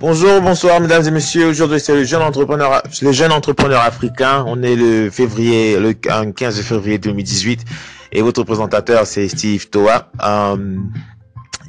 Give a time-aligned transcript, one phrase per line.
[0.00, 1.48] Bonjour, bonsoir, mesdames et messieurs.
[1.48, 4.44] Aujourd'hui, c'est le jeune entrepreneur, le jeune entrepreneur africain.
[4.46, 7.64] On est le février, le 15 février 2018.
[8.12, 10.08] Et votre présentateur, c'est Steve Toa.
[10.24, 10.76] Euh,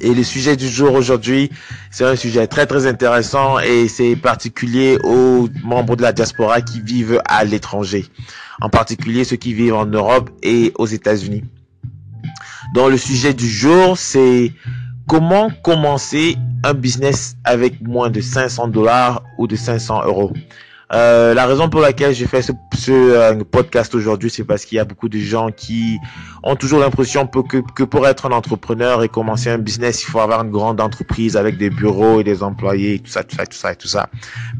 [0.00, 1.50] et le sujet du jour aujourd'hui,
[1.90, 6.80] c'est un sujet très très intéressant et c'est particulier aux membres de la diaspora qui
[6.80, 8.06] vivent à l'étranger.
[8.60, 11.42] En particulier ceux qui vivent en Europe et aux États-Unis.
[12.74, 14.52] Donc le sujet du jour, c'est
[15.06, 20.32] comment commencer un business avec moins de 500 dollars ou de 500 euros?
[20.92, 22.52] Euh, la raison pour laquelle j'ai fait ce,
[22.88, 25.98] euh, podcast aujourd'hui, c'est parce qu'il y a beaucoup de gens qui
[26.42, 30.18] ont toujours l'impression que, que pour être un entrepreneur et commencer un business, il faut
[30.18, 33.56] avoir une grande entreprise avec des bureaux et des employés, tout ça, tout ça, tout
[33.56, 34.08] ça, tout ça.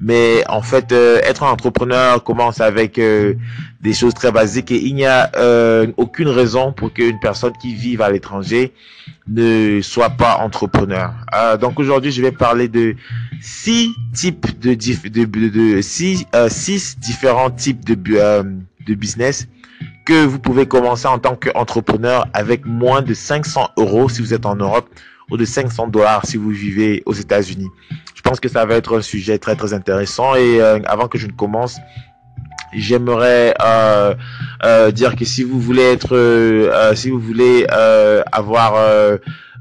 [0.00, 4.94] Mais en fait, euh, être un entrepreneur commence avec des choses très basiques et il
[4.94, 5.30] n'y a
[5.96, 8.72] aucune raison pour qu'une personne qui vive à l'étranger
[9.26, 11.12] ne soit pas entrepreneur.
[11.60, 12.94] donc aujourd'hui, je vais parler de
[13.40, 18.42] six types de, de, de, de six, euh, six différents types de, euh,
[18.86, 19.48] de business
[20.04, 24.46] que vous pouvez commencer en tant qu'entrepreneur avec moins de 500 euros si vous êtes
[24.46, 24.88] en Europe
[25.30, 27.68] ou de 500 dollars si vous vivez aux États-Unis.
[28.14, 31.18] Je pense que ça va être un sujet très très intéressant et euh, avant que
[31.18, 31.78] je ne commence,
[32.72, 33.54] j'aimerais
[34.92, 37.66] dire que si vous voulez être, si vous voulez
[38.32, 39.18] avoir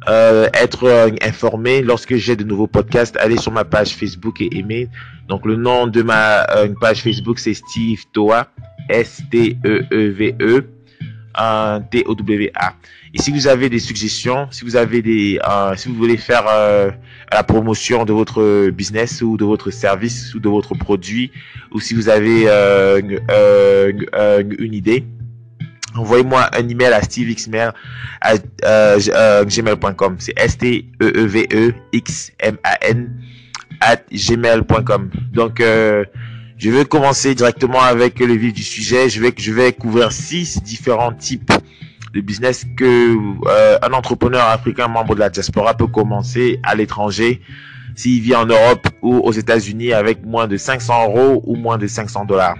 [0.09, 4.49] euh, être euh, informé lorsque j'ai de nouveaux podcasts, allez sur ma page Facebook et
[4.57, 4.87] aimer.
[5.27, 8.47] Donc le nom de ma euh, page Facebook c'est Steve Toa,
[8.89, 10.65] S-T-E-E-V-E,
[11.91, 12.73] T-O-W-A.
[13.13, 15.39] Et si vous avez des suggestions, si vous avez des,
[15.75, 16.45] si vous voulez faire
[17.31, 21.31] la promotion de votre business ou de votre service ou de votre produit,
[21.71, 22.47] ou si vous avez
[24.59, 25.05] une idée,
[25.95, 27.71] envoyez-moi un email à stevexmail
[28.21, 28.33] à
[28.65, 30.15] euh, euh, gmail.com.
[30.19, 30.89] C'est S-T-E-E-V-E-X-M-A-N
[33.81, 35.09] at gmail.com.
[35.31, 36.03] Donc, euh,
[36.57, 39.09] je vais commencer directement avec le vif du sujet.
[39.09, 41.51] Je vais, je vais couvrir six différents types
[42.13, 43.15] de business que
[43.85, 47.41] un entrepreneur africain membre de la diaspora peut commencer à l'étranger
[47.95, 51.87] s'il vit en Europe ou aux États-Unis avec moins de 500 euros ou moins de
[51.87, 52.57] 500 dollars.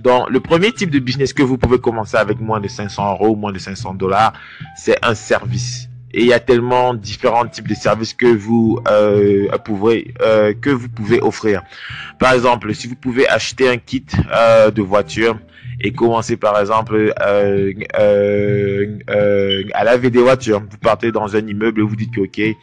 [0.00, 3.36] Donc, le premier type de business que vous pouvez commencer avec moins de 500 euros,
[3.36, 4.32] moins de 500 dollars,
[4.76, 5.88] c'est un service.
[6.12, 10.70] Et il y a tellement différents types de services que vous euh, pouvez euh, que
[10.70, 11.62] vous pouvez offrir.
[12.18, 15.38] Par exemple, si vous pouvez acheter un kit euh, de voiture
[15.80, 20.60] et commencer par exemple euh, euh, euh, à laver des voitures.
[20.60, 22.56] Vous partez dans un immeuble et vous dites que ok,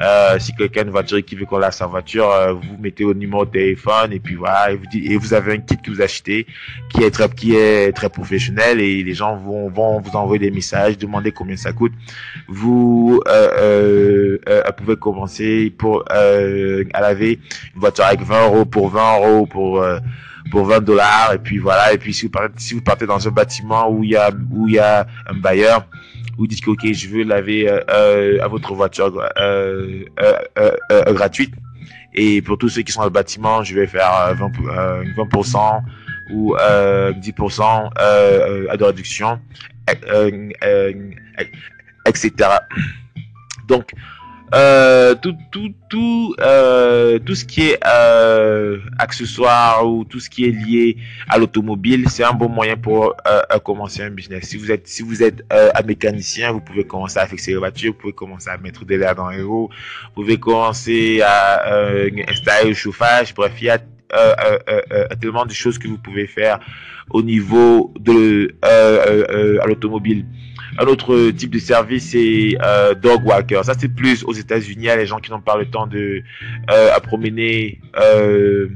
[0.00, 3.04] euh, si quelqu'un a une voiture qui veut qu'on lave sa voiture, euh, vous mettez
[3.04, 5.76] au numéro de téléphone et puis voilà, et vous, dites, et vous avez un kit
[5.76, 6.46] que vous achetez
[6.90, 10.54] qui est très qui est très professionnel et les gens vont vont vous envoyer des
[10.54, 11.92] messages, demander combien ça coûte.
[12.48, 14.38] Vous euh,
[14.76, 17.40] pouvez commencer pour à laver
[17.74, 19.84] une voiture avec 20 euros pour 20 euros pour
[20.50, 23.26] pour 20 dollars et puis voilà et puis si vous partez si vous partez dans
[23.26, 25.86] un bâtiment où il y a où il y a un bailleur
[26.40, 31.12] vous dites que ok je veux laver euh, euh à votre voiture euh, euh, euh,
[31.12, 31.54] gratuite.
[32.14, 34.50] Et pour tous ceux qui sont dans le bâtiment je vais faire 20
[35.16, 35.82] 20%
[36.32, 39.38] ou 10% de réduction
[42.06, 42.30] etc
[43.68, 43.92] donc
[44.52, 50.44] euh, tout tout tout euh, tout ce qui est euh, accessoire ou tout ce qui
[50.44, 50.96] est lié
[51.28, 54.44] à l'automobile c'est un bon moyen pour euh, commencer un business.
[54.48, 57.58] Si vous êtes si vous êtes euh, un mécanicien vous pouvez commencer à fixer les
[57.58, 59.68] voitures vous pouvez commencer à mettre de l'air dans les roues
[60.14, 63.32] vous pouvez commencer à euh, installer le chauffage.
[63.34, 63.78] Bref il y a
[65.20, 66.58] tellement de choses que vous pouvez faire
[67.10, 70.24] au niveau de à l'automobile
[70.78, 73.60] un autre type de service, c'est euh, dog walker.
[73.64, 74.86] Ça, c'est plus aux États-Unis.
[74.96, 76.22] Les gens qui n'ont pas le temps de
[76.70, 78.68] euh, à promener euh,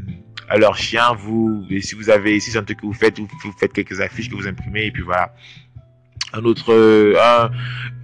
[0.48, 1.14] à leur chien.
[1.16, 3.28] Vous, si vous avez, si c'est un truc que vous faites, vous,
[3.58, 5.34] faites quelques affiches que vous imprimez et puis voilà.
[6.36, 6.74] Un autre,
[7.16, 7.50] un,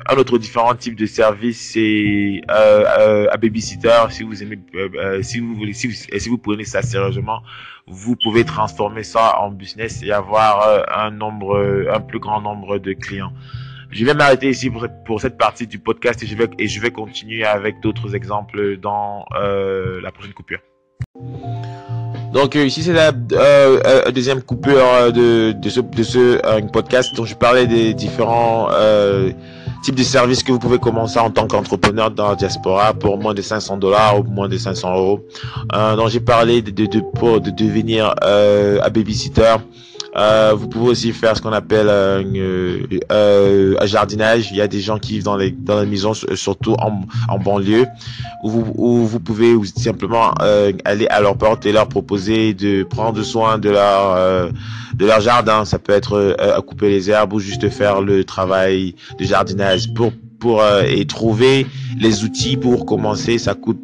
[0.08, 4.06] un, autre différent type de service, c'est euh, euh, à babysitter.
[4.10, 7.42] Si vous aimez, euh, si vous voulez, si vous, si vous prenez ça sérieusement,
[7.88, 12.92] vous pouvez transformer ça en business et avoir un nombre, un plus grand nombre de
[12.92, 13.32] clients.
[13.90, 14.70] Je vais m'arrêter ici
[15.04, 16.26] pour, cette partie du podcast et
[16.68, 20.60] je vais, continuer avec d'autres exemples dans euh, la prochaine coupure.
[22.32, 25.80] Donc euh, ici c'est la euh, deuxième coupure de, ce,
[26.70, 28.68] podcast dont je parlais des différents
[29.82, 33.34] types de services que vous pouvez commencer en tant qu'entrepreneur dans la diaspora pour moins
[33.34, 35.26] de 500 dollars ou moins de 500 euros.
[35.96, 39.56] donc j'ai parlé de devenir euh, un babysitter
[40.16, 44.50] Euh, vous pouvez aussi faire ce qu'on appelle euh, euh, un jardinage.
[44.50, 47.38] Il y a des gens qui vivent dans les dans les maisons, surtout en, en
[47.38, 47.86] banlieue,
[48.42, 50.32] où vous, où vous pouvez simplement
[50.84, 54.50] aller à leur porte et leur proposer de prendre soin de leur
[54.94, 55.64] de leur jardin.
[55.64, 56.36] Ça peut être
[56.66, 61.66] couper les herbes ou juste faire le travail de jardinage pour pour et trouver
[61.98, 63.38] les outils pour commencer.
[63.38, 63.80] Ça coûte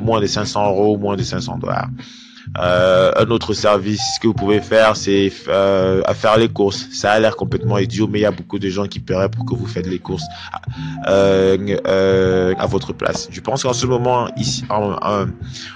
[0.00, 1.88] moins de 500 euros, moins de 500 dollars.
[2.58, 6.88] Euh, un autre service que vous pouvez faire, c'est euh, à faire les courses.
[6.92, 9.44] Ça a l'air complètement idiot, mais il y a beaucoup de gens qui paieraient pour
[9.46, 10.24] que vous faites les courses
[11.08, 11.56] euh,
[11.86, 13.28] euh à votre place.
[13.30, 14.64] Je pense qu'en ce moment, ici,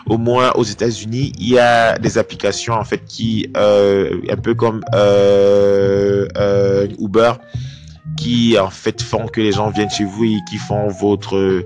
[0.06, 4.55] au moins aux États-Unis, il y a des applications en fait qui, euh, un peu
[4.55, 4.82] comme
[7.00, 7.32] Uber,
[8.17, 11.64] qui en fait font que les gens viennent chez vous et qui font votre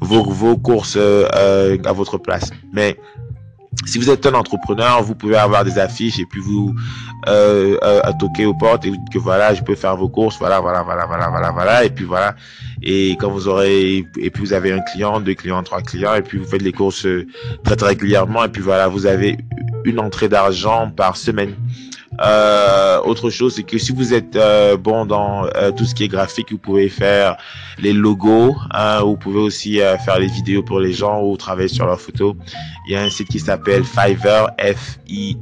[0.00, 2.50] vos, vos courses à votre place.
[2.72, 2.96] Mais
[3.86, 6.74] si vous êtes un entrepreneur, vous pouvez avoir des affiches et puis vous
[7.28, 10.60] euh, euh, aux portes et vous dites que voilà, je peux faire vos courses, voilà,
[10.60, 12.34] voilà, voilà, voilà, voilà, voilà, et puis voilà.
[12.82, 16.22] Et quand vous aurez, et puis vous avez un client, deux clients, trois clients, et
[16.22, 17.26] puis vous faites les courses euh,
[17.64, 19.38] très très régulièrement, et puis voilà, vous avez
[19.84, 21.54] une entrée d'argent par semaine.
[22.20, 26.04] Euh, autre chose, c'est que si vous êtes euh, bon dans euh, tout ce qui
[26.04, 27.36] est graphique, vous pouvez faire
[27.78, 28.54] les logos.
[28.70, 32.34] Hein, vous pouvez aussi faire les vidéos pour les gens ou travailler sur leurs photos.
[32.86, 35.36] Il y a un site qui s'appelle Fiverr, F I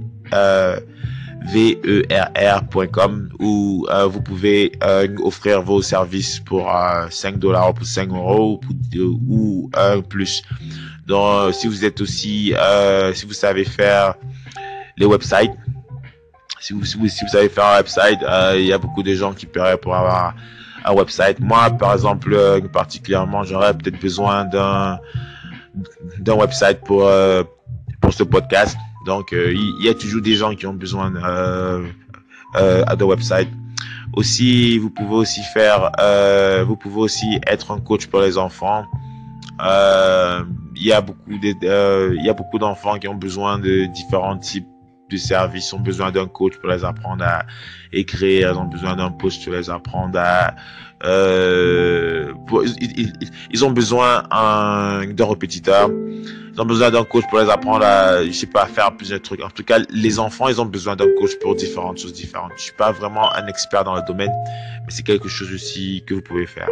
[1.52, 2.30] v e r
[2.60, 4.72] r.com où vous pouvez
[5.22, 6.70] offrir vos services pour
[7.10, 8.60] 5 dollars ou pour 5 euros
[8.96, 10.42] ou, ou plus.
[11.06, 12.54] Donc, si vous êtes aussi,
[13.12, 14.14] si vous savez faire
[14.96, 15.52] les websites,
[16.62, 19.32] si vous, si vous, savez faire un website, euh, il y a beaucoup de gens
[19.32, 20.34] qui paieraient pour avoir
[20.84, 21.40] un website.
[21.40, 25.00] Moi, par exemple, euh, particulièrement, j'aurais peut-être besoin d'un
[26.18, 27.42] d'un website pour euh,
[28.00, 28.76] pour ce podcast.
[29.06, 33.48] Donc, il y, a toujours des gens qui ont besoin d'un website.
[34.12, 35.90] Aussi, vous pouvez aussi faire,
[36.64, 38.84] vous pouvez aussi être un coach pour les enfants.
[39.60, 44.38] Il y a beaucoup de, il y a beaucoup d'enfants qui ont besoin de différents
[44.38, 44.71] types
[45.12, 47.44] de services ont besoin d'un coach pour les apprendre à
[47.92, 50.54] écrire, ils ont besoin d'un poste pour les apprendre à...
[51.04, 52.32] Euh,
[53.50, 55.90] ils, ont besoin d'un répétiteur
[56.54, 59.42] ils ont besoin d'un coach pour les apprendre à, je sais pas, faire plusieurs trucs.
[59.42, 62.52] En tout cas, les enfants, ils ont besoin d'un coach pour différentes choses différentes.
[62.56, 64.32] Je suis pas vraiment un expert dans le domaine,
[64.84, 66.68] mais c'est quelque chose aussi que vous pouvez faire.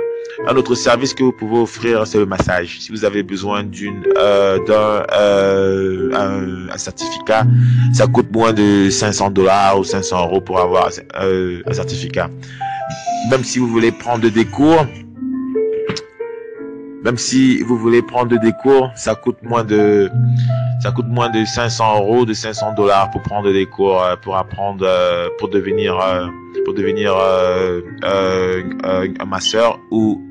[0.47, 2.81] Un autre service que vous pouvez offrir, c'est le massage.
[2.81, 7.44] Si vous avez besoin d'une, euh, d'un, euh, un, certificat,
[7.93, 10.91] ça coûte moins de 500 dollars ou 500 euros pour avoir
[11.21, 12.31] euh, un certificat.
[13.31, 14.87] Même si vous voulez prendre des cours,
[17.02, 20.11] même si vous voulez prendre des cours, ça coûte moins de,
[20.82, 24.37] ça coûte moins de 500 euros, de 500 dollars pour prendre des cours, euh, pour
[24.37, 26.26] apprendre, euh, pour devenir, euh,
[26.64, 27.14] pour devenir
[28.02, 30.23] un masseur ou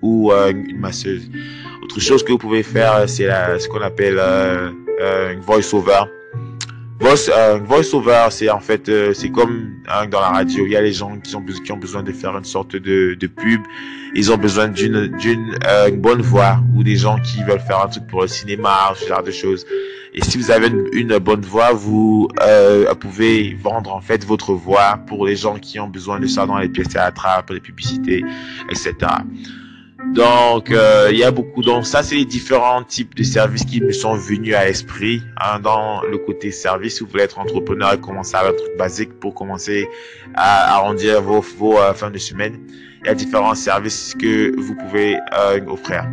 [0.00, 1.28] ou une masseuse.
[1.82, 3.28] Autre chose que vous pouvez faire, c'est
[3.58, 4.20] ce qu'on appelle
[5.32, 6.04] une voice-over.
[7.00, 10.66] Voice, euh, voice-over, c'est en fait, euh, c'est comme hein, dans la radio.
[10.66, 13.14] Il y a les gens qui ont, qui ont besoin de faire une sorte de,
[13.14, 13.60] de pub.
[14.16, 17.88] Ils ont besoin d'une d'une euh, bonne voix ou des gens qui veulent faire un
[17.88, 19.64] truc pour le cinéma, ce genre de choses.
[20.14, 24.98] Et si vous avez une, bonne voix, vous euh, pouvez vendre en fait votre voix
[25.06, 28.24] pour les gens qui ont besoin de ça dans les pièces théâtrales, pour les publicités,
[28.70, 28.94] etc.
[30.14, 31.62] Donc, euh, il y a beaucoup.
[31.62, 35.22] Donc, ça, c'est les différents types de services qui me sont venus à l'esprit.
[35.40, 39.20] Hein, dans le côté service, vous voulez être entrepreneur et commencer à un truc basique
[39.20, 39.88] pour commencer
[40.34, 42.58] à arrondir vos, vos euh, fins de semaine,
[43.02, 46.04] il y a différents services que vous pouvez euh, offrir.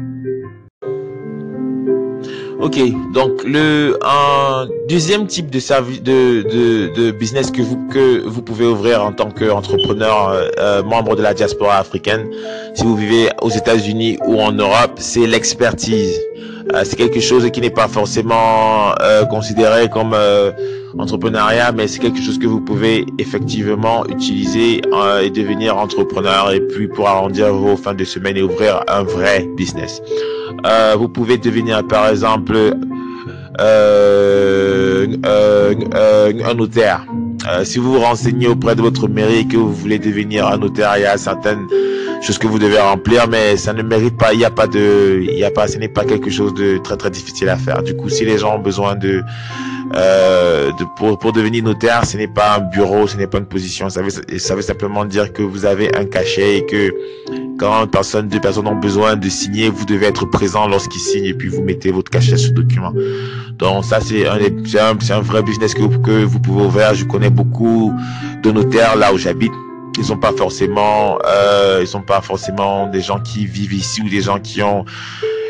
[2.62, 2.80] Ok,
[3.14, 8.42] donc le un deuxième type de service de, de, de, business que vous que vous
[8.42, 12.30] pouvez ouvrir en tant qu'entrepreneur euh, euh, membre de la diaspora africaine,
[12.74, 16.18] si vous vivez aux États-Unis ou en Europe, c'est l'expertise.
[16.74, 18.94] Euh, c'est quelque chose qui n'est pas forcément
[19.30, 20.16] considéré comme
[20.98, 24.82] entrepreneuriat, mais c'est quelque chose que vous pouvez effectivement utiliser
[25.22, 29.48] et devenir entrepreneur et puis pour arrondir vos fins de semaine et ouvrir un vrai
[29.58, 30.02] business.
[30.66, 32.56] Euh, vous pouvez devenir par exemple
[33.60, 37.06] euh, euh, un notaire.
[37.64, 41.02] si vous vous renseignez auprès de votre mairie que vous voulez devenir un notaire, il
[41.02, 41.68] y a certaines
[42.22, 44.34] chose que vous devez remplir, mais ça ne mérite pas.
[44.34, 46.80] Il n'y a pas de, il y a pas, ce n'est pas quelque chose de
[46.80, 47.84] très très difficile à faire.
[47.84, 49.22] Du coup, si les gens ont besoin de,
[49.94, 53.46] euh, de pour, pour devenir notaire, ce n'est pas un bureau, ce n'est pas une
[53.46, 53.90] position.
[53.90, 56.94] Ça veut, ça veut simplement dire que vous avez un cachet et que
[57.60, 61.26] quand une personne, deux personnes ont besoin de signer, vous devez être présent lorsqu'ils signent
[61.26, 62.94] et puis vous mettez votre cachet sur le document.
[63.58, 66.94] Donc ça, c'est un, un, un, vrai business que, que vous pouvez ouvrir.
[66.94, 67.94] Je connais beaucoup
[68.44, 69.54] de notaires là où j'habite
[69.98, 74.10] ils sont pas forcément euh, ils sont pas forcément des gens qui vivent ici ou
[74.10, 74.84] des gens qui ont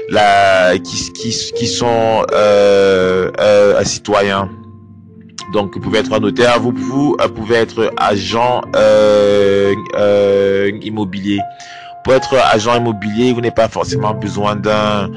[0.09, 4.49] la qui qui, qui sont euh, euh, citoyens
[5.53, 11.39] donc vous pouvez être un notaire vous vous pouvez être agent euh, euh, immobilier.
[12.03, 15.09] Pour être agent immobilier vous n'avez pas forcément besoin d'un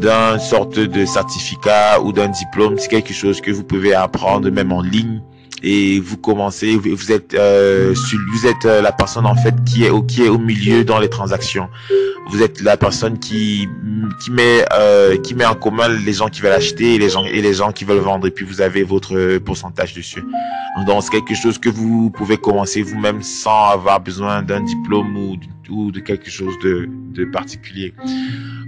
[0.00, 2.76] d'un sorte de certificat ou d'un diplôme.
[2.78, 5.20] C'est quelque chose que vous pouvez apprendre même en ligne
[5.62, 7.94] et vous commencez, vous êtes, euh,
[8.32, 10.98] vous êtes euh, la personne en fait qui est au qui est au milieu dans
[10.98, 11.68] les transactions.
[12.30, 13.68] Vous êtes la personne qui
[14.22, 17.24] qui met euh, qui met en commun les gens qui veulent acheter et les gens
[17.24, 20.22] et les gens qui veulent vendre et puis vous avez votre pourcentage dessus.
[20.86, 25.36] Donc c'est quelque chose que vous pouvez commencer vous-même sans avoir besoin d'un diplôme ou,
[25.70, 27.94] ou de quelque chose de, de particulier.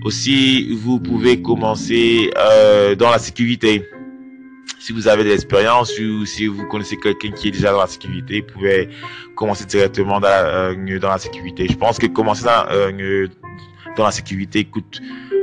[0.05, 3.85] Aussi, vous pouvez commencer euh, dans la sécurité
[4.79, 7.87] si vous avez de l'expérience ou si vous connaissez quelqu'un qui est déjà dans la
[7.87, 8.89] sécurité, vous pouvez
[9.35, 11.67] commencer directement dans la, euh, sécurité.
[11.69, 13.27] Je pense que commencer dans, euh,
[13.97, 15.01] dans la sécurité coûte,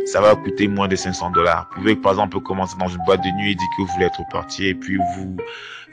[0.07, 1.67] ça va coûter moins de 500 dollars.
[1.71, 4.05] Vous pouvez par exemple commencer dans une boîte de nuit et dire que vous voulez
[4.05, 5.37] être portier et puis vous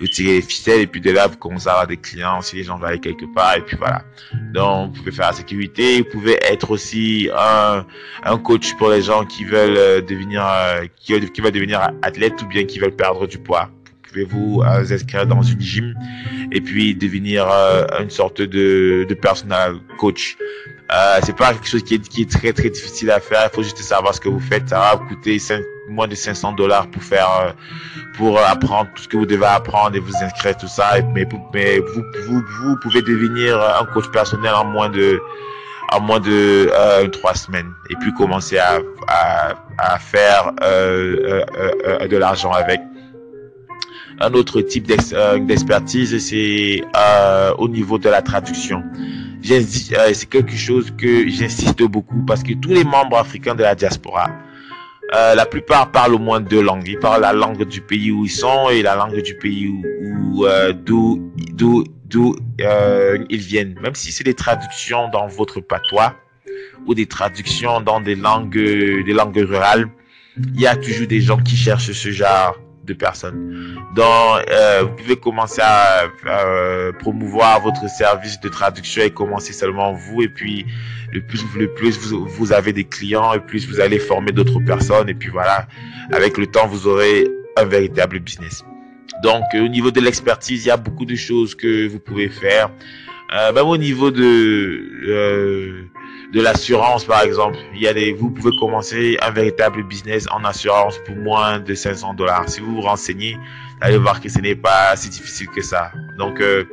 [0.09, 2.63] tirez les ficelles et puis de là vous commencez à avoir des clients si les
[2.63, 4.03] gens veulent aller quelque part et puis voilà.
[4.53, 7.85] Donc vous pouvez faire la sécurité, vous pouvez être aussi un,
[8.23, 12.41] un coach pour les gens qui veulent euh, devenir euh, qui, qui veulent devenir athlète
[12.43, 13.69] ou bien qui veulent perdre du poids.
[14.15, 15.95] Vous pouvez vous euh, inscrire dans une gym
[16.53, 17.49] et puis devenir
[18.01, 20.37] une sorte de, de personal coach?
[20.93, 23.49] Euh, c'est pas quelque chose qui est, qui est très très difficile à faire.
[23.51, 24.69] Il faut juste savoir ce que vous faites.
[24.69, 27.51] Ça va vous coûter 5, moins de 500 dollars pour faire, euh,
[28.17, 30.93] pour apprendre tout ce que vous devez apprendre et vous inscrire tout ça.
[31.15, 35.21] Mais, mais vous, vous, vous pouvez devenir un coach personnel en moins de,
[35.91, 38.79] en moins de euh, trois semaines et puis commencer à,
[39.09, 42.81] à, à faire euh, euh, euh de l'argent avec.
[44.21, 46.83] Un autre type d'expertise, c'est
[47.59, 48.83] au niveau de la traduction.
[49.43, 54.31] C'est quelque chose que j'insiste beaucoup parce que tous les membres africains de la diaspora,
[55.15, 56.89] euh, la plupart parlent au moins deux langues.
[56.89, 60.47] Ils parlent la langue du pays où ils sont et la langue du pays où,
[60.47, 63.75] euh, d'où d'où d'où euh, ils viennent.
[63.83, 66.15] Même si c'est des traductions dans votre patois
[66.87, 69.89] ou des traductions dans des langues des langues rurales,
[70.37, 73.77] il y a toujours des gens qui cherchent ce genre de personnes.
[73.95, 74.07] Donc,
[74.51, 80.23] euh, vous pouvez commencer à, à, promouvoir votre service de traduction et commencer seulement vous.
[80.23, 80.67] Et puis,
[81.13, 85.09] le plus, le plus vous, avez des clients, et plus vous allez former d'autres personnes.
[85.09, 85.67] Et puis voilà,
[86.13, 87.27] avec le temps, vous aurez
[87.57, 88.65] un véritable business.
[89.23, 92.71] Donc, au niveau de l'expertise, il y a beaucoup de choses que vous pouvez faire.
[93.33, 94.23] Euh, même au niveau de
[95.09, 95.83] euh,
[96.33, 100.45] de l'assurance, par exemple, il y a des, vous pouvez commencer un véritable business en
[100.45, 102.49] assurance pour moins de 500 dollars.
[102.49, 105.93] Si vous vous renseignez, vous allez voir que ce n'est pas si difficile que ça.
[106.19, 106.65] Donc, euh,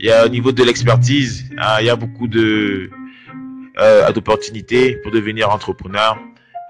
[0.00, 2.90] il y a au niveau de l'expertise, hein, il y a beaucoup de
[3.80, 6.18] euh, d'opportunités pour devenir entrepreneur.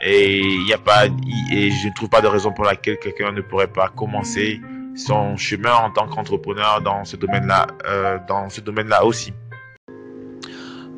[0.01, 3.33] Et il n'y a pas, et je ne trouve pas de raison pour laquelle quelqu'un
[3.33, 4.61] ne pourrait pas commencer
[4.95, 9.33] son chemin en tant qu'entrepreneur dans ce domaine-là, euh, dans ce domaine-là aussi.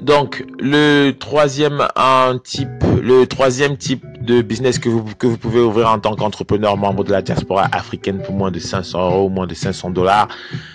[0.00, 2.68] Donc, le troisième un type,
[3.02, 7.04] le troisième type de business que vous, que vous pouvez ouvrir en tant qu'entrepreneur membre
[7.04, 10.28] de la diaspora africaine pour moins de 500 euros, moins de 500 dollars,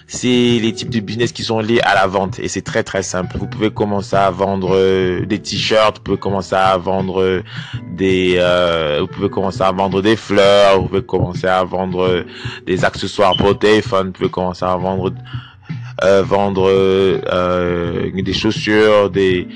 [0.08, 3.02] c'est les types de business qui sont liés à la vente et c'est très très
[3.02, 3.38] simple.
[3.40, 7.42] Vous pouvez commencer à vendre euh, des t-shirts, vous pouvez commencer à vendre
[7.92, 12.26] des, euh, vous pouvez commencer à vendre des fleurs, vous pouvez commencer à vendre
[12.68, 15.14] des accessoires pour téléphone, vous pouvez commencer à vendre euh,
[16.02, 19.48] vendre euh, des chaussures, des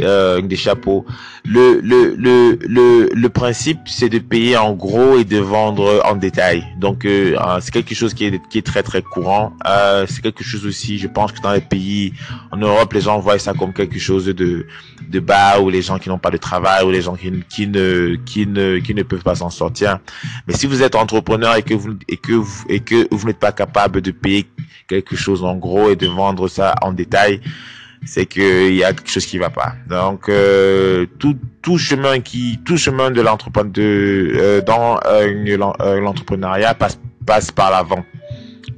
[0.00, 1.04] euh, des chapeaux.
[1.44, 6.16] Le, le, le, le, le principe, c'est de payer en gros et de vendre en
[6.16, 6.64] détail.
[6.78, 9.52] Donc, euh, euh, c'est quelque chose qui est, qui est très, très courant.
[9.68, 12.12] Euh, c'est quelque chose aussi, je pense que dans les pays
[12.50, 14.66] en Europe, les gens voient ça comme quelque chose de,
[15.08, 17.66] de bas, ou les gens qui n'ont pas de travail, ou les gens qui, qui,
[17.66, 19.98] ne, qui, ne, qui ne peuvent pas s'en sortir.
[20.46, 23.38] Mais si vous êtes entrepreneur et que vous, et que vous, et que vous n'êtes
[23.38, 24.46] pas capable de payer
[24.88, 27.40] quelque chose en gros et de vendre ça en détail,
[28.04, 29.74] c'est qu'il y a quelque chose qui va pas.
[29.88, 36.98] Donc euh, tout tout chemin qui tout chemin de l'entrepreneuriat euh, dans euh, l'entrepreneuriat passe
[37.26, 38.04] passe par la vente.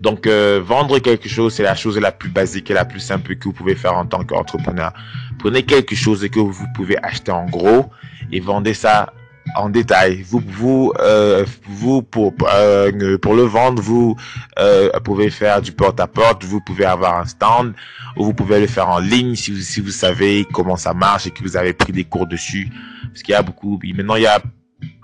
[0.00, 3.44] Donc vendre quelque chose c'est la chose la plus basique et la plus simple que
[3.44, 4.92] vous pouvez faire en tant qu'entrepreneur.
[5.38, 7.90] Prenez quelque chose que vous pouvez acheter en gros
[8.30, 9.12] et vendez ça
[9.56, 10.22] en détail.
[10.22, 14.16] Vous, vous, euh, vous pour euh, pour le vendre, vous
[14.58, 16.44] euh, pouvez faire du porte à porte.
[16.44, 17.74] Vous pouvez avoir un stand
[18.16, 21.26] ou vous pouvez le faire en ligne si vous si vous savez comment ça marche
[21.26, 22.68] et que vous avez pris des cours dessus.
[23.08, 23.78] Parce qu'il y a beaucoup.
[23.94, 24.40] Maintenant, il y a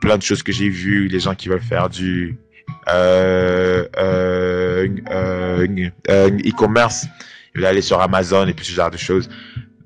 [0.00, 1.08] plein de choses que j'ai vues.
[1.08, 2.38] Les gens qui veulent faire du
[2.88, 7.06] euh, euh, euh, e-commerce,
[7.54, 9.28] ils veulent aller sur Amazon et puis ce genre de choses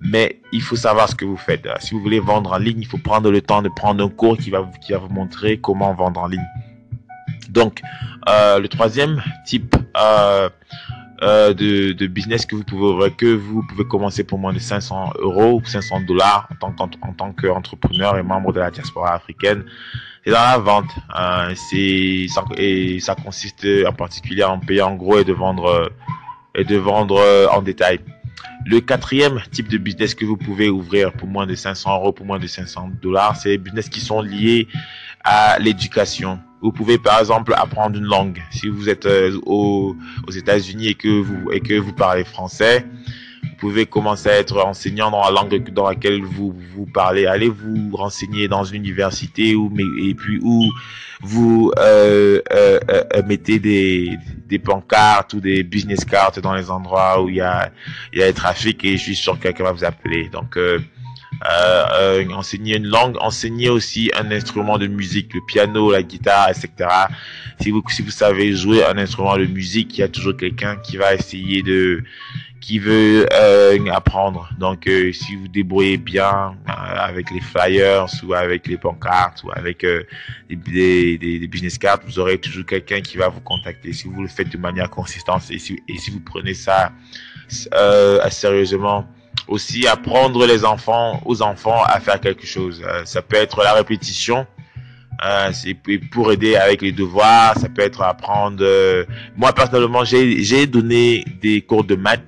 [0.04, 1.66] mais il faut savoir ce que vous faites.
[1.80, 4.36] Si vous voulez vendre en ligne, il faut prendre le temps de prendre un cours
[4.36, 6.46] qui va, qui va vous montrer comment vendre en ligne.
[7.48, 7.80] Donc,
[8.28, 10.50] euh, le troisième type euh,
[11.22, 15.60] euh, de, business que vous pouvez que vous pouvez commencer pour moins de 500 euros
[15.60, 19.64] ou 500 dollars en tant en tant qu'entrepreneur et membre de la diaspora africaine,
[20.24, 20.90] c'est dans la vente.
[21.70, 25.90] C'est ça, et ça consiste en particulier en payer en gros et de vendre
[26.54, 27.20] et de vendre
[27.52, 28.00] en détail.
[28.66, 32.24] Le quatrième type de business que vous pouvez ouvrir pour moins de 500 euros, pour
[32.24, 34.68] moins de 500 dollars, c'est les business qui sont liés
[35.22, 36.38] à l'éducation.
[36.62, 38.42] Vous pouvez par exemple apprendre une langue.
[38.50, 39.96] Si vous êtes euh, aux,
[40.34, 42.86] États-Unis et que vous et que vous parlez français,
[43.44, 47.26] vous pouvez commencer à être enseignant dans la langue dans laquelle vous vous parlez.
[47.26, 49.72] Allez vous renseigner dans une université ou
[50.02, 50.70] et puis où
[51.22, 57.22] vous euh, euh, euh, mettez des, des pancartes ou des business cards dans les endroits
[57.22, 57.70] où il y a
[58.12, 60.28] il y a le trafic et je suis sûr que quelqu'un va vous appeler.
[60.30, 60.56] Donc
[61.42, 66.50] euh, euh, enseigner une langue, enseigner aussi un instrument de musique, le piano, la guitare,
[66.50, 66.88] etc.
[67.60, 70.76] Si vous si vous savez jouer un instrument de musique, il y a toujours quelqu'un
[70.76, 72.02] qui va essayer de
[72.64, 74.48] qui veut euh, apprendre.
[74.58, 79.50] Donc, euh, si vous débrouillez bien euh, avec les flyers ou avec les pancartes ou
[79.52, 80.02] avec euh,
[80.48, 83.92] des, des, des, business cards, vous aurez toujours quelqu'un qui va vous contacter.
[83.92, 86.92] Si vous le faites de manière consistante et si, et si vous prenez ça
[88.30, 89.06] sérieusement,
[89.46, 92.82] aussi apprendre les enfants aux enfants à faire quelque chose.
[93.04, 94.46] ça peut être la répétition.
[95.24, 95.76] Euh, c'est
[96.10, 98.64] pour aider avec les devoirs, ça peut être apprendre.
[99.36, 102.24] moi personnellement, j'ai donné des cours de maths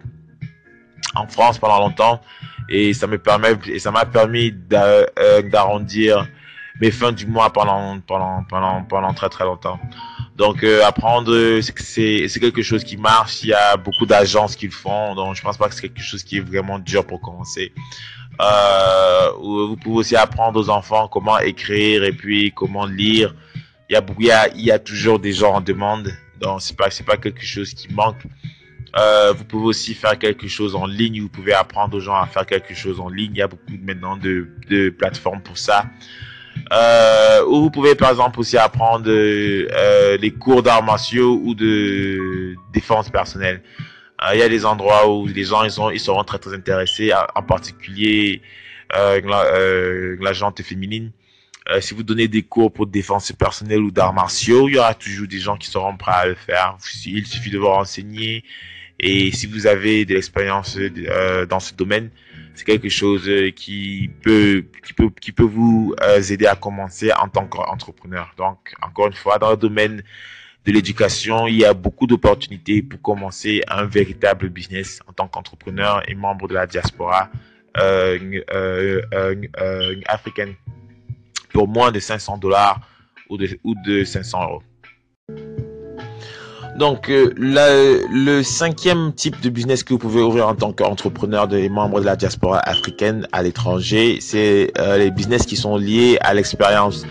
[1.16, 2.20] en France pendant longtemps
[2.68, 6.26] et ça me permet et ça m'a permis euh, d'arrondir
[6.80, 9.78] mes fins du mois pendant pendant pendant pendant très très longtemps.
[10.36, 14.66] Donc euh, apprendre c'est c'est quelque chose qui marche, il y a beaucoup d'agences qui
[14.66, 17.20] le font donc je pense pas que c'est quelque chose qui est vraiment dur pour
[17.20, 17.72] commencer.
[18.38, 23.34] Euh, vous pouvez aussi apprendre aux enfants comment écrire et puis comment lire.
[23.88, 26.60] Il y a il y a, il y a toujours des gens en demande donc
[26.60, 28.22] c'est pas c'est pas quelque chose qui manque.
[28.98, 31.20] Euh, vous pouvez aussi faire quelque chose en ligne.
[31.20, 33.32] Vous pouvez apprendre aux gens à faire quelque chose en ligne.
[33.34, 35.84] Il y a beaucoup maintenant de, de plateformes pour ça.
[36.72, 42.54] Euh, ou vous pouvez par exemple aussi apprendre euh, les cours d'arts martiaux ou de
[42.72, 43.62] défense personnelle.
[44.22, 46.54] Euh, il y a des endroits où les gens ils, sont, ils seront très très
[46.54, 48.40] intéressés, en particulier
[48.94, 51.12] euh, la, gente féminine.
[51.68, 54.94] Euh, si vous donnez des cours pour défense personnelle ou d'arts martiaux, il y aura
[54.94, 56.76] toujours des gens qui seront prêts à le faire.
[57.04, 58.44] Il suffit de vous renseigner
[58.98, 62.10] et si vous avez de l'expérience euh, dans ce domaine,
[62.54, 67.12] c'est quelque chose euh, qui peut, qui peut, qui peut vous euh, aider à commencer
[67.12, 68.32] en tant qu'entrepreneur.
[68.38, 70.02] Donc, encore une fois, dans le domaine
[70.64, 76.02] de l'éducation, il y a beaucoup d'opportunités pour commencer un véritable business en tant qu'entrepreneur
[76.08, 77.30] et membre de la diaspora
[77.78, 78.18] euh,
[80.06, 80.54] africaine
[81.52, 82.80] pour moins de 500 dollars
[83.28, 84.62] ou de, ou de 500 euros.
[86.78, 91.70] Donc, euh, le cinquième type de business que vous pouvez ouvrir en tant qu'entrepreneur et
[91.70, 96.34] membre de la diaspora africaine à l'étranger, c'est euh, les business qui sont liés à
[96.34, 97.06] l'expérience.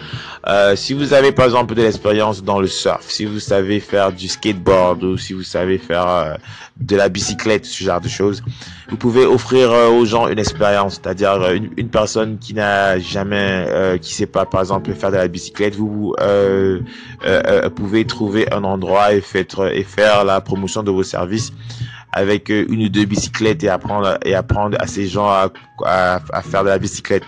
[0.47, 4.11] Euh, si vous avez par exemple de l'expérience dans le surf, si vous savez faire
[4.11, 6.33] du skateboard ou si vous savez faire euh,
[6.77, 8.43] de la bicyclette, ce genre de choses,
[8.89, 13.97] vous pouvez offrir euh, aux gens une expérience, c'est-à-dire une, une, personne qui n'a jamais,
[14.01, 16.13] qui sait pas par exemple faire de la bicyclette, vous
[17.75, 19.21] pouvez trouver un endroit et
[19.63, 21.51] et faire la promotion de vos services
[22.15, 25.51] avec une ou deux bicyclettes et apprendre et apprendre à ces gens à,
[25.83, 27.23] à, faire de la bicyclette.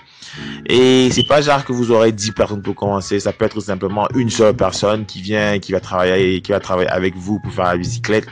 [0.65, 3.19] Et c'est pas genre que vous aurez 10 personnes pour commencer.
[3.19, 6.89] Ça peut être simplement une seule personne qui vient, qui va travailler, qui va travailler
[6.89, 8.27] avec vous pour faire la bicyclette.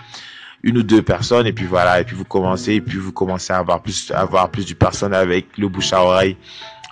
[0.64, 2.00] Une ou deux personnes et puis voilà.
[2.00, 4.74] Et puis vous commencez et puis vous commencez à avoir plus, à avoir plus de
[4.74, 6.38] personnes avec le bouche à oreille.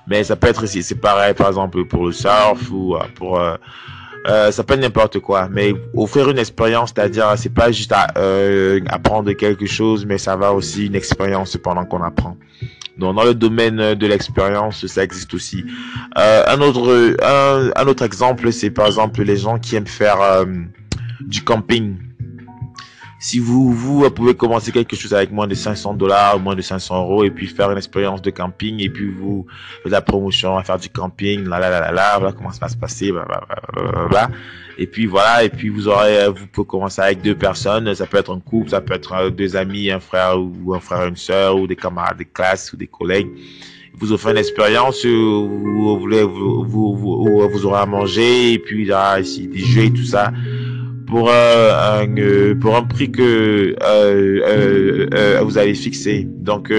[0.08, 3.56] Mais ça peut être c'est pareil par exemple pour le surf ou euh, pour, euh,
[4.28, 8.08] euh, ça peut être n'importe quoi, mais offrir une expérience, c'est-à-dire c'est pas juste à,
[8.18, 12.38] euh, apprendre quelque chose, mais ça va aussi une expérience pendant qu'on apprend.
[12.98, 15.66] Donc dans le domaine de l'expérience, ça existe aussi.
[16.18, 20.22] Euh, un autre un, un autre exemple, c'est par exemple les gens qui aiment faire
[20.22, 20.46] euh,
[21.22, 21.98] du camping.
[23.24, 27.04] Si vous, vous pouvez commencer quelque chose avec moins de 500 dollars, moins de 500
[27.04, 29.48] euros, et puis faire une expérience de camping, et puis vous
[29.82, 32.60] faites la promotion à faire du camping, là, là, là, là, là, voilà comment ça
[32.60, 33.14] va se passer,
[34.78, 38.18] Et puis voilà, et puis vous aurez, vous pouvez commencer avec deux personnes, ça peut
[38.18, 41.56] être un couple, ça peut être deux amis, un frère ou un frère, une sœur,
[41.56, 43.30] ou des camarades de classe ou des collègues.
[43.96, 48.92] Vous offrez une expérience vous voulez vous, vous, vous, vous aurez à manger et puis
[48.92, 50.34] a ici des jeux et tout ça
[51.14, 56.24] pour euh, un euh, pour un prix que euh, vous allez fixer.
[56.28, 56.74] Donc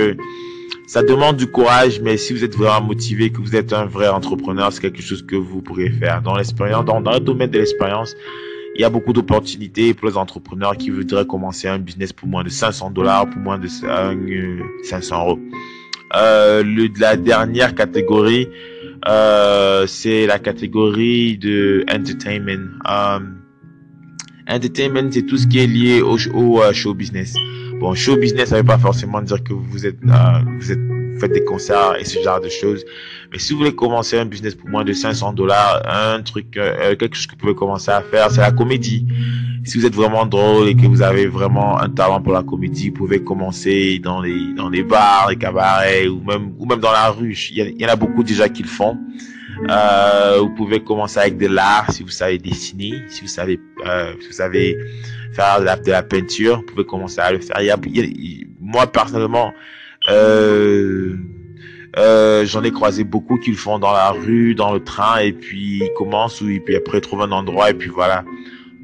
[0.89, 4.09] ça demande du courage, mais si vous êtes vraiment motivé, que vous êtes un vrai
[4.09, 6.21] entrepreneur, c'est quelque chose que vous pourrez faire.
[6.21, 8.17] Dans l'expérience, dans, dans le domaine de l'expérience,
[8.75, 12.43] il y a beaucoup d'opportunités pour les entrepreneurs qui voudraient commencer un business pour moins
[12.43, 15.39] de 500 dollars, pour moins de 500 euros.
[16.13, 18.49] Le, la dernière catégorie,
[19.87, 23.44] c'est la catégorie de entertainment.
[24.49, 27.35] Entertainment, c'est tout ce qui est lié au, au uh, show business.
[27.81, 30.81] Bon, show business, ça veut pas forcément dire que vous êtes, uh, vous êtes
[31.21, 32.85] faites des concerts et ce genre de choses.
[33.33, 36.97] Mais si vous voulez commencer un business pour moins de 500 dollars, un truc, euh,
[36.97, 39.07] quelque chose que vous pouvez commencer à faire, c'est la comédie
[39.65, 42.91] si vous êtes vraiment drôle et que vous avez vraiment un talent pour la comédie,
[42.91, 46.93] vous pouvez commencer dans les dans les bars, les cabarets ou même ou même dans
[46.93, 47.35] la rue.
[47.51, 48.99] Il y, en a beaucoup déjà qui le font.
[49.69, 54.13] Euh, vous pouvez commencer avec de l'art si vous savez dessiner, si vous savez euh,
[54.21, 54.77] si vous savez
[55.33, 57.57] faire de la, peinture, vous pouvez commencer à le faire.
[58.61, 59.53] Moi personnellement,
[60.11, 61.17] euh,
[61.97, 65.33] euh, j'en ai croisé beaucoup qui le font dans la rue, dans le train, et
[65.33, 68.25] puis ils commencent, ou, et puis après ils trouvent un endroit, et puis voilà.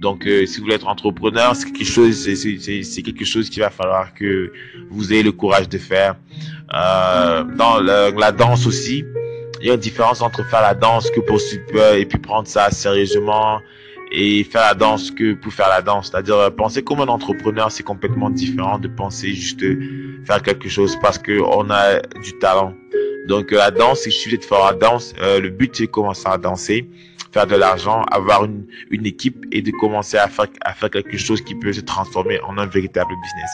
[0.01, 3.69] Donc, euh, si vous voulez être entrepreneur, c'est quelque chose, c'est quelque chose qu'il va
[3.69, 4.51] falloir que
[4.89, 6.17] vous ayez le courage de faire.
[6.75, 9.05] Euh, dans la, danse aussi,
[9.61, 11.39] il y a une différence entre faire la danse que pour
[11.95, 13.61] et puis prendre ça sérieusement
[14.13, 16.11] et faire la danse que pour faire la danse.
[16.11, 19.65] C'est-à-dire euh, penser comme un entrepreneur, c'est complètement différent de penser juste
[20.27, 22.75] faire quelque chose parce que on a du talent.
[23.29, 26.39] Donc la danse, si je suis faire la danse, le but c'est de commencer à
[26.39, 26.89] danser
[27.33, 31.17] faire de l'argent, avoir une, une équipe et de commencer à faire, à faire quelque
[31.17, 33.51] chose qui peut se transformer en un véritable business.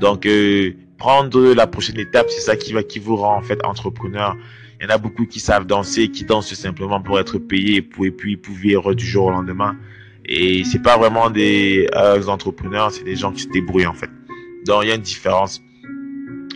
[0.00, 3.64] Donc, euh, prendre la prochaine étape, c'est ça qui va, qui vous rend en fait
[3.64, 4.36] entrepreneur.
[4.80, 8.04] Il y en a beaucoup qui savent danser, qui dansent simplement pour être payés pour,
[8.04, 9.76] et puis pour vivre du jour au lendemain.
[10.26, 14.10] Et c'est pas vraiment des euh, entrepreneurs, c'est des gens qui se débrouillent en fait.
[14.66, 15.62] Donc il y a une différence.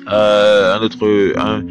[0.09, 1.63] Euh, un autre, un,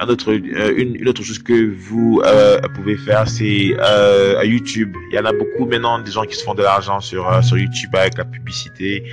[0.00, 4.96] un autre, euh, une, une, autre chose que vous euh, pouvez faire, c'est euh, YouTube.
[5.10, 7.42] Il y en a beaucoup maintenant des gens qui se font de l'argent sur euh,
[7.42, 9.04] sur YouTube avec la publicité.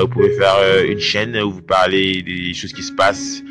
[0.00, 0.56] vous pouvez faire
[0.86, 3.42] une chaîne où vous parlez des choses qui se passent.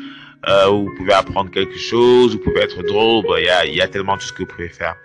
[0.70, 3.24] Où vous pouvez apprendre quelque chose, vous pouvez être drôle.
[3.38, 4.96] il y a, y a tellement de choses que vous pouvez faire.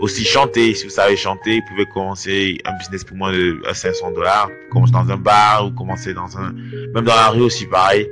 [0.00, 0.74] Aussi chanter.
[0.74, 4.50] Si vous savez chanter, vous pouvez commencer un business pour moins de 500 dollars.
[4.70, 6.52] Commencer dans un bar ou commencer dans un,
[6.94, 8.08] même dans la rue aussi pareil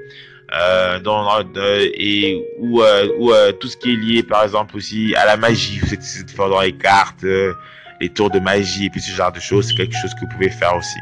[0.55, 5.14] euh, dans, et ou, euh, ou euh, tout ce qui est lié par exemple aussi
[5.14, 7.55] à la magie vous êtes fort dans les cartes euh,
[8.01, 10.33] les tours de magie et puis ce genre de choses c'est quelque chose que vous
[10.33, 10.99] pouvez faire aussi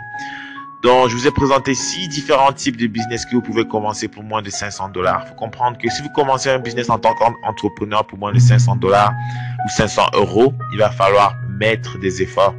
[0.83, 4.23] donc je vous ai présenté six différents types de business que vous pouvez commencer pour
[4.23, 8.07] moins de 500 dollars faut comprendre que si vous commencez un business en tant qu'entrepreneur
[8.07, 9.12] pour moins de 500 dollars
[9.64, 12.55] ou 500 euros il va falloir mettre des efforts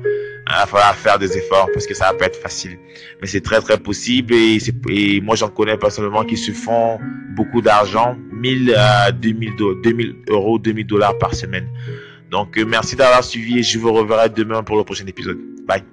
[0.52, 2.78] il va falloir faire des efforts parce que ça va pas être facile.
[3.22, 4.58] Mais c'est très très possible et,
[4.90, 7.00] et moi j'en connais personnellement qui se font
[7.36, 9.54] beaucoup d'argent, 1000 à 2000,
[9.84, 11.68] 2000 euros, 2000 dollars par semaine.
[12.32, 15.38] Donc euh, merci d'avoir suivi et je vous reverrai demain pour le prochain épisode.
[15.66, 15.84] Bye.